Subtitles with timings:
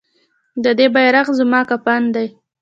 [0.63, 2.27] د دې بیرغ زموږ کفن دی؟